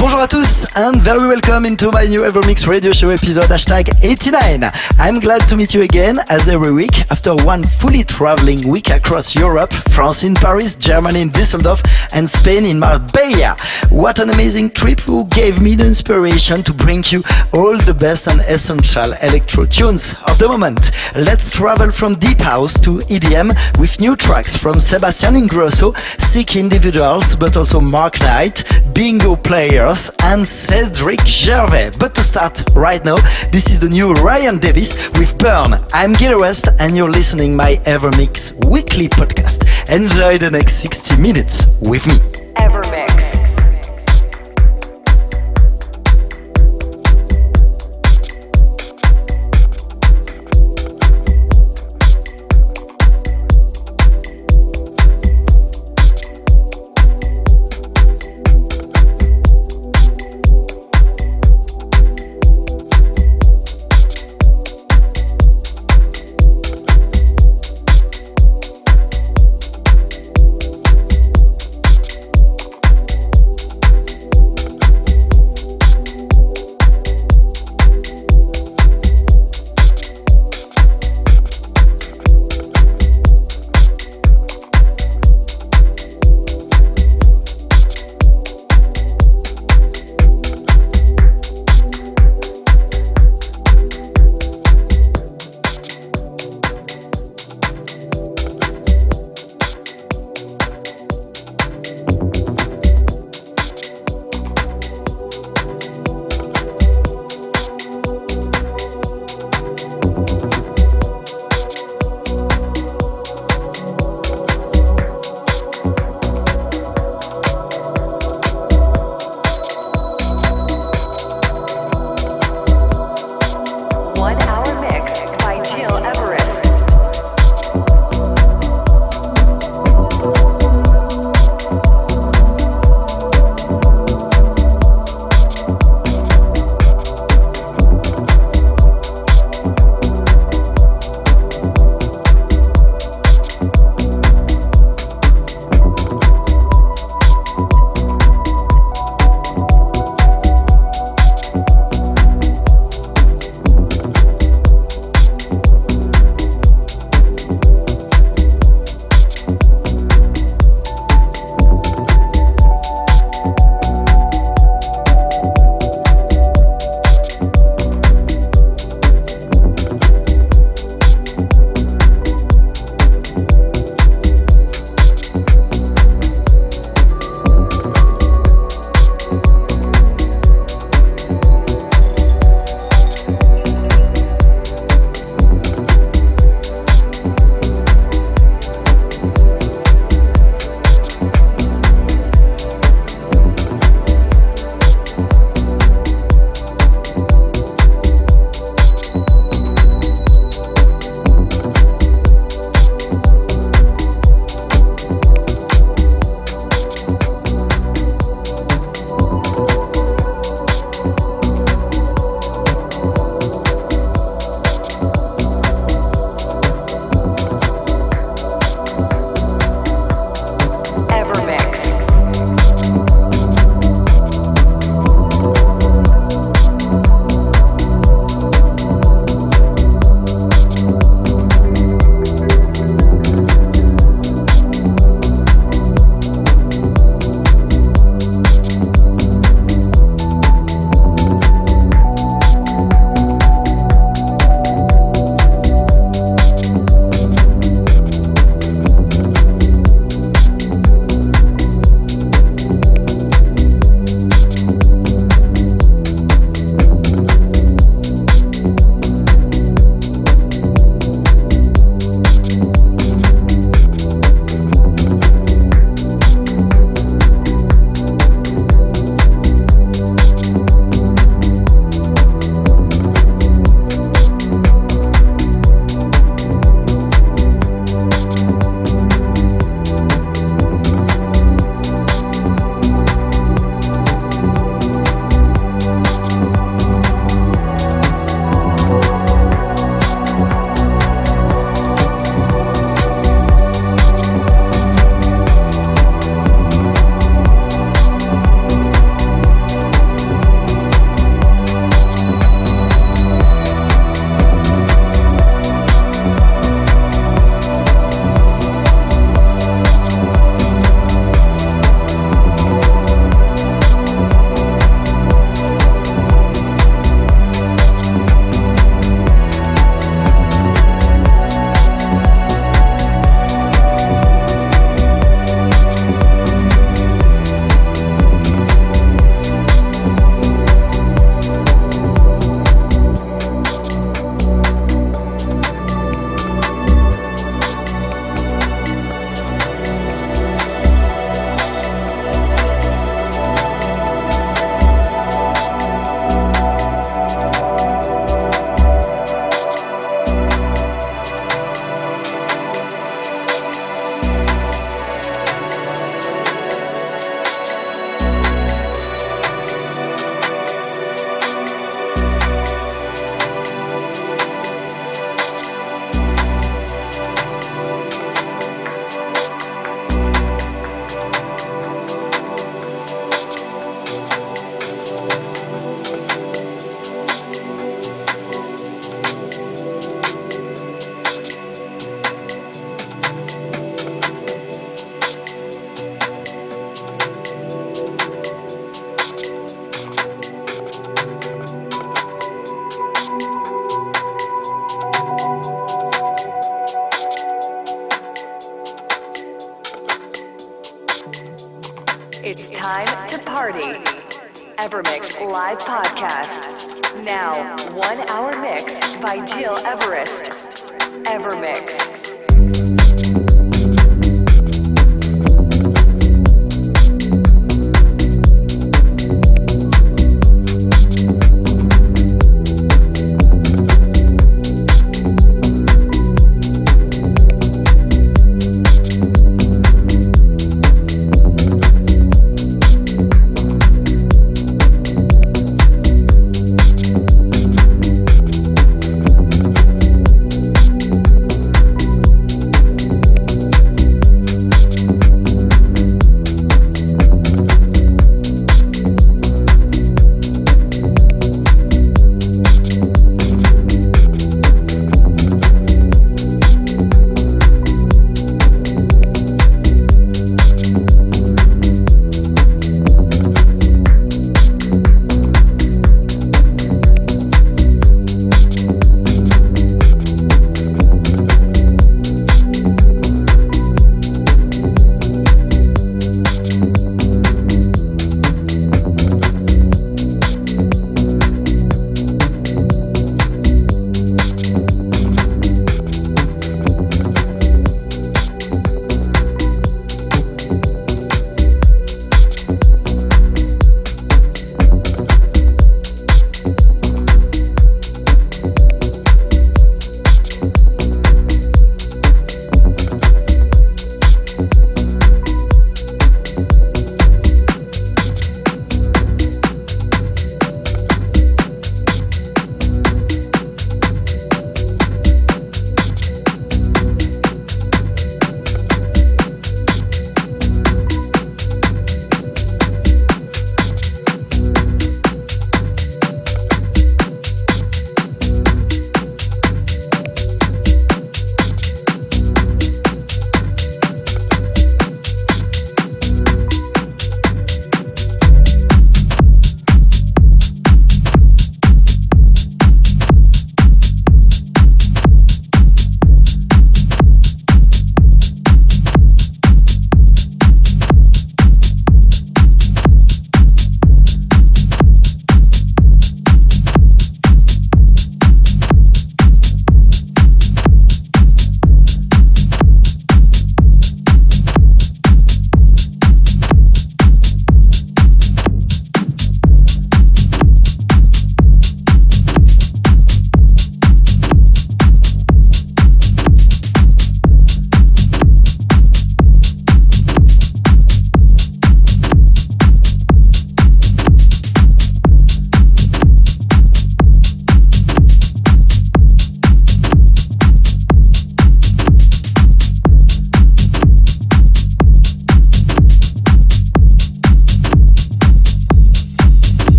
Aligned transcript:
Bonjour 0.00 0.20
à 0.20 0.28
tous 0.28 0.64
and 0.76 0.94
very 1.02 1.26
welcome 1.26 1.66
into 1.66 1.90
my 1.90 2.06
new 2.06 2.20
Evermix 2.20 2.68
radio 2.68 2.92
show 2.92 3.10
episode 3.10 3.50
hashtag 3.50 3.90
89. 4.00 4.70
I'm 4.96 5.18
glad 5.18 5.40
to 5.48 5.56
meet 5.56 5.74
you 5.74 5.82
again 5.82 6.18
as 6.28 6.48
every 6.48 6.70
week 6.70 7.10
after 7.10 7.34
one 7.34 7.64
fully 7.64 8.04
traveling 8.04 8.68
week 8.68 8.90
across 8.90 9.34
Europe, 9.34 9.72
France 9.90 10.22
in 10.22 10.36
Paris, 10.36 10.76
Germany 10.76 11.22
in 11.22 11.30
Düsseldorf 11.30 11.82
and 12.14 12.30
Spain 12.30 12.64
in 12.64 12.78
Marbella. 12.78 13.56
What 13.90 14.20
an 14.20 14.30
amazing 14.30 14.70
trip 14.70 15.00
who 15.00 15.24
gave 15.26 15.60
me 15.60 15.74
the 15.74 15.86
inspiration 15.86 16.62
to 16.62 16.72
bring 16.72 17.02
you 17.08 17.24
all 17.52 17.76
the 17.76 17.94
best 17.94 18.28
and 18.28 18.40
essential 18.42 19.14
electro 19.20 19.66
tunes 19.66 20.14
of 20.28 20.38
the 20.38 20.46
moment. 20.46 20.92
Let's 21.16 21.50
travel 21.50 21.90
from 21.90 22.14
deep 22.14 22.40
house 22.40 22.78
to 22.80 22.98
EDM 23.10 23.80
with 23.80 24.00
new 24.00 24.14
tracks 24.14 24.56
from 24.56 24.78
Sebastian 24.78 25.34
Ingrosso, 25.34 25.96
Sick 26.20 26.54
Individuals 26.54 27.34
but 27.34 27.56
also 27.56 27.80
Mark 27.80 28.20
Knight, 28.20 28.62
Bingo 28.94 29.34
Player 29.34 29.87
and 30.22 30.46
Cedric 30.46 31.20
Gervais. 31.26 31.92
But 31.98 32.14
to 32.16 32.22
start 32.22 32.62
right 32.74 33.02
now, 33.04 33.16
this 33.50 33.70
is 33.70 33.80
the 33.80 33.88
new 33.88 34.12
Ryan 34.12 34.58
Davis 34.58 35.08
with 35.18 35.38
Burn. 35.38 35.82
I'm 35.94 36.12
Gil 36.12 36.38
West 36.40 36.68
and 36.78 36.94
you're 36.94 37.08
listening 37.10 37.56
my 37.56 37.76
Evermix 37.86 38.52
weekly 38.68 39.08
podcast. 39.08 39.64
Enjoy 39.90 40.36
the 40.36 40.50
next 40.50 40.74
60 40.82 41.16
minutes 41.22 41.66
with 41.80 42.06
me. 42.06 42.18
Evermix. 42.56 43.27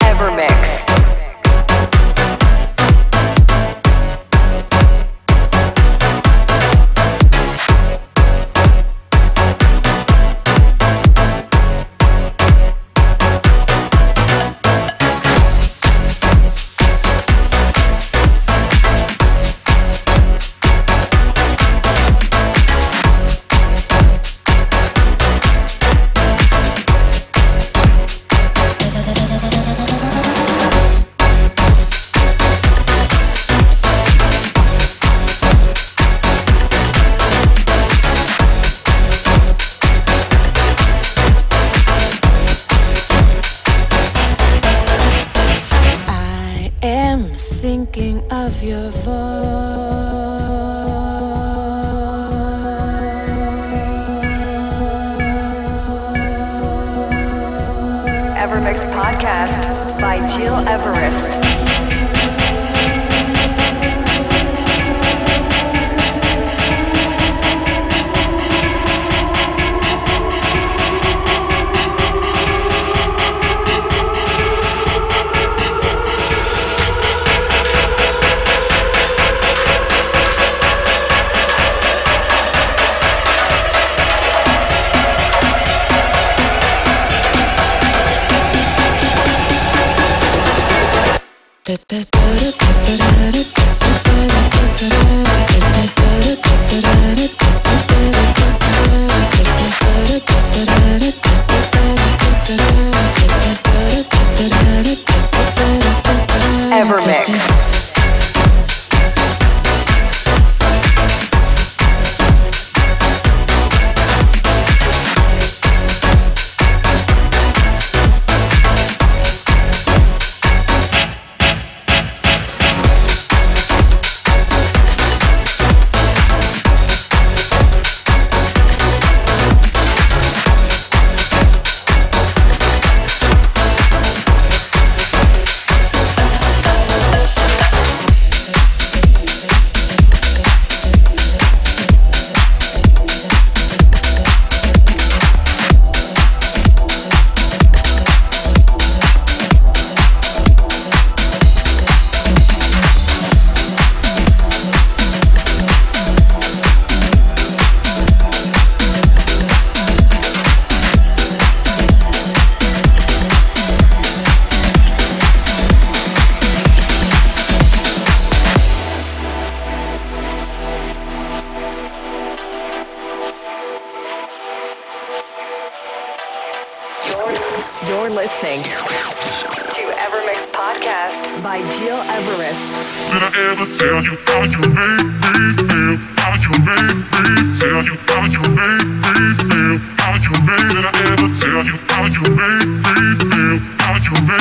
Evermix. 0.00 0.99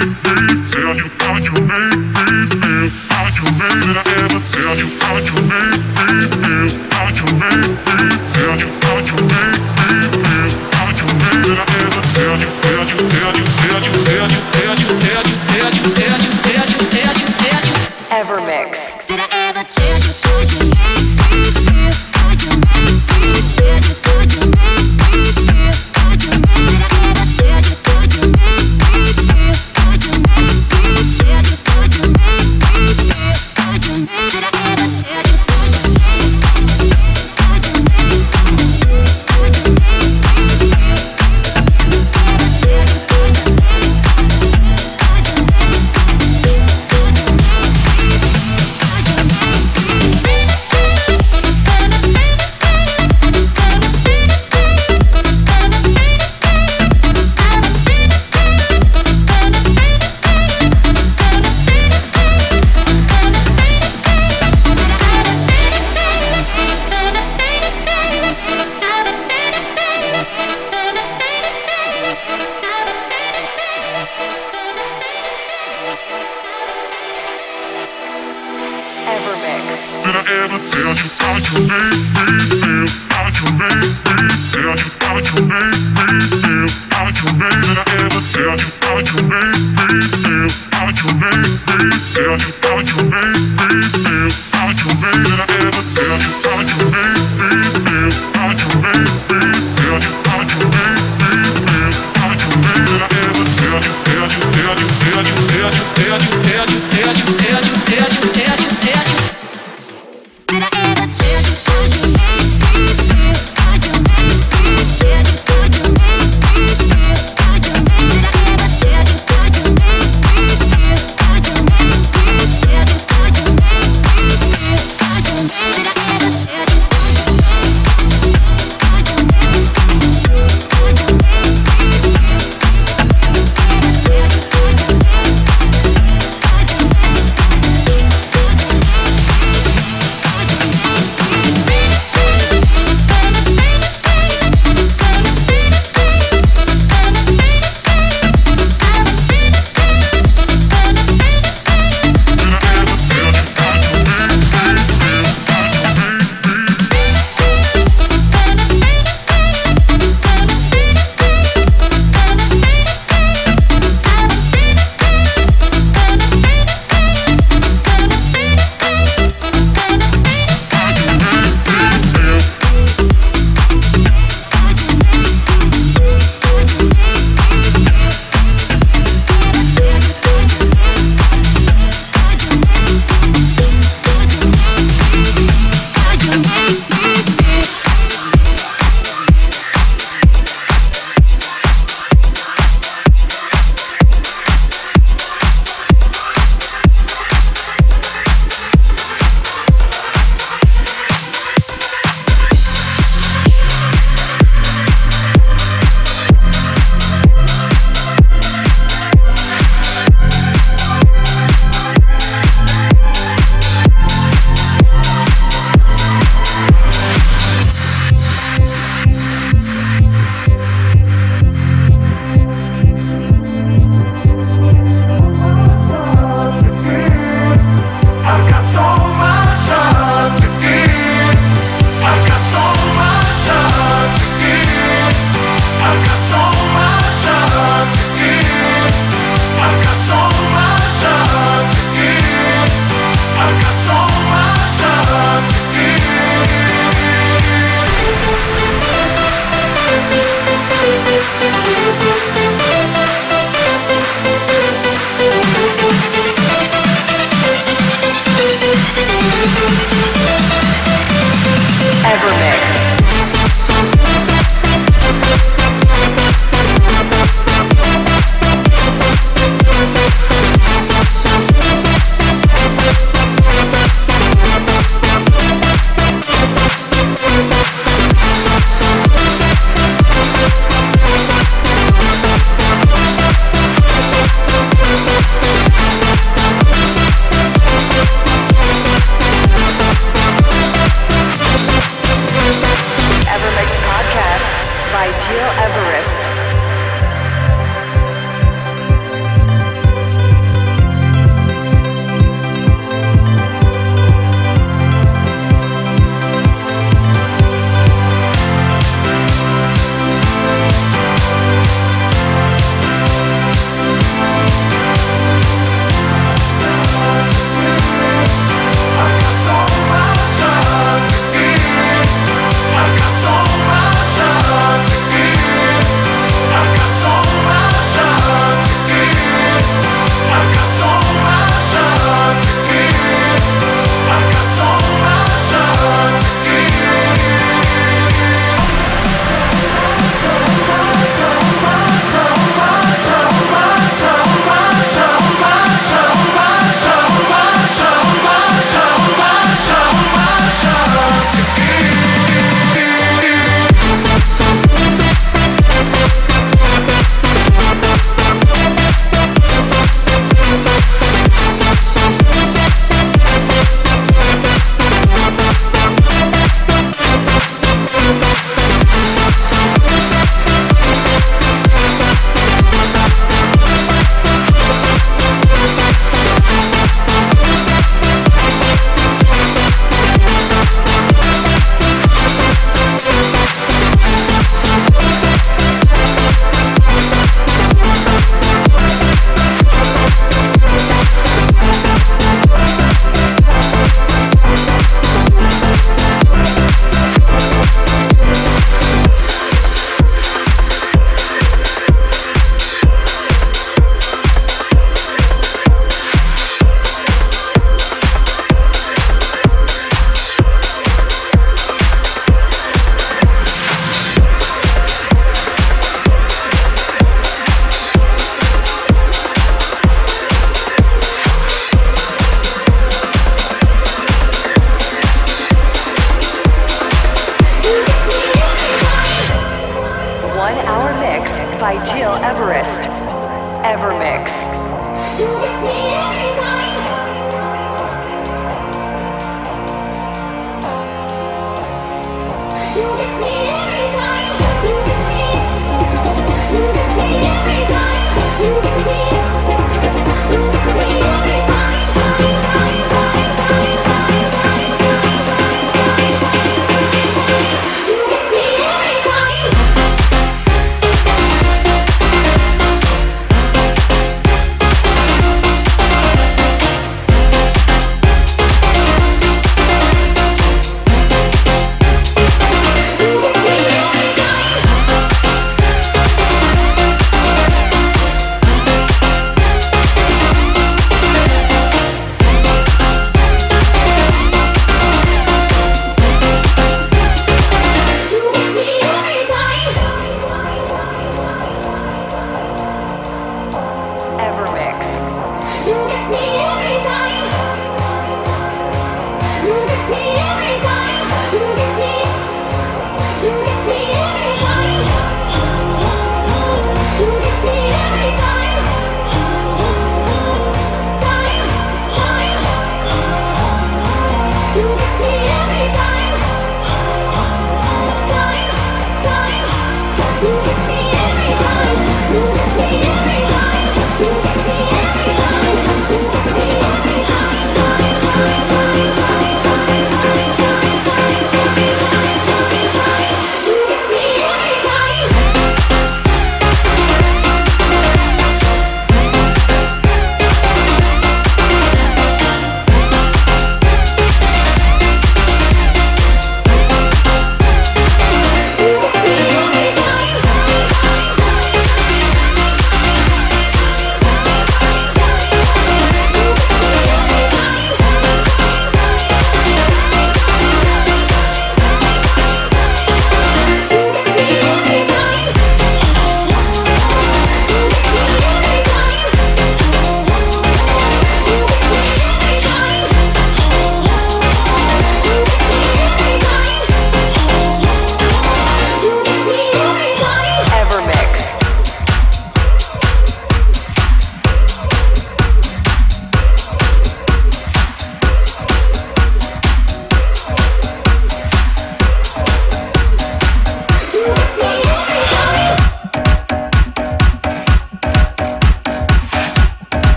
Mm-hmm. 0.00 0.49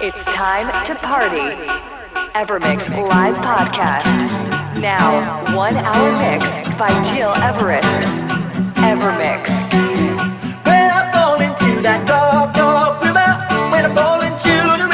It's 0.00 0.24
time 0.32 0.68
to 0.84 0.94
party. 0.94 1.50
Evermix 2.38 2.88
live 3.08 3.34
podcast. 3.36 4.48
Now, 4.80 5.42
one 5.56 5.76
hour 5.76 6.12
mix 6.12 6.56
by 6.78 6.90
Gil 7.02 7.30
Everest. 7.42 8.06
Evermix. 8.78 9.50
When 10.64 10.90
I 10.90 11.10
fall 11.12 11.40
into 11.40 11.82
that 11.82 12.06
dark, 12.06 12.54
dark 12.54 13.02
river, 13.02 13.70
when 13.72 13.86
I 13.86 13.92
fall 13.92 14.20
into 14.20 14.54
the 14.78 14.87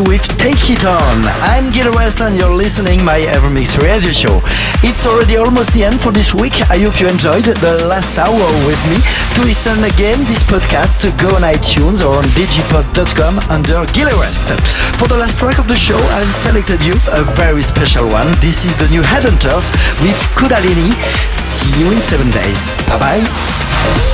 With 0.00 0.26
Take 0.38 0.70
It 0.74 0.84
On. 0.84 1.22
I'm 1.46 1.70
Gil 1.70 1.86
Everest 1.86 2.20
and 2.20 2.34
you're 2.34 2.52
listening 2.52 3.04
my 3.04 3.20
Evermix 3.20 3.78
radio 3.78 4.10
show. 4.10 4.42
It's 4.82 5.06
already 5.06 5.36
almost 5.36 5.72
the 5.72 5.84
end 5.84 6.00
for 6.00 6.10
this 6.10 6.34
week. 6.34 6.58
I 6.68 6.82
hope 6.82 6.98
you 6.98 7.06
enjoyed 7.06 7.44
the 7.44 7.86
last 7.86 8.18
hour 8.18 8.46
with 8.66 8.80
me. 8.90 8.98
To 9.36 9.40
listen 9.46 9.78
again 9.84 10.18
this 10.26 10.42
podcast, 10.42 10.98
to 11.02 11.14
go 11.22 11.30
on 11.36 11.42
iTunes 11.46 12.02
or 12.02 12.18
on 12.18 12.24
digipod.com 12.34 13.38
under 13.54 13.86
Gil 13.94 14.08
Everest. 14.08 14.50
For 14.98 15.06
the 15.06 15.16
last 15.16 15.38
track 15.38 15.58
of 15.58 15.68
the 15.68 15.76
show, 15.76 15.98
I've 16.18 16.32
selected 16.32 16.82
you 16.82 16.94
a 17.14 17.22
very 17.38 17.62
special 17.62 18.08
one. 18.08 18.26
This 18.40 18.64
is 18.64 18.74
the 18.74 18.88
new 18.90 19.02
Headhunters 19.02 19.70
with 20.02 20.18
Kudalini. 20.34 20.90
See 21.30 21.78
you 21.78 21.92
in 21.92 22.00
seven 22.00 22.30
days. 22.32 22.66
Bye 22.90 22.98
bye. 23.22 24.13